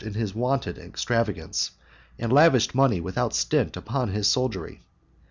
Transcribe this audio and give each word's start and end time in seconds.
1 0.03 0.13
his 0.15 0.33
wonted 0.33 0.79
extravagance, 0.79 1.69
and 2.17 2.33
lavished 2.33 2.73
money 2.73 2.99
with 2.99 3.19
out 3.19 3.35
stint 3.35 3.77
upon 3.77 4.07
his 4.07 4.27
soldiery. 4.27 4.81